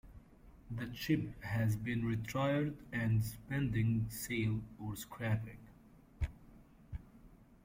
[0.71, 5.59] The ship has been retired and is pending sale or scrapping.